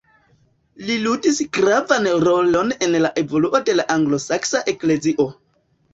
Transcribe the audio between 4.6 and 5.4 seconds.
eklezio.